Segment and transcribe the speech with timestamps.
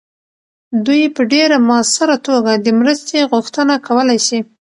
[0.85, 4.39] دوی په ډیر مؤثره توګه د مرستې غوښتنه کولی سي.